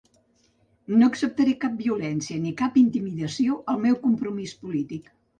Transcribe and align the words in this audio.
No 0.99 1.09
acceptaré 1.11 1.51
cap 1.65 1.75
violència 1.81 2.39
ni 2.45 2.53
cap 2.61 2.79
intimidació 2.81 3.57
al 3.75 3.83
meu 3.83 3.99
compromís 4.07 4.55
polític. 4.63 5.13